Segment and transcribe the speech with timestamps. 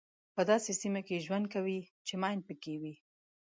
[0.35, 2.93] په داسې سیمه کې ژوند کوئ چې ماین پکې وي.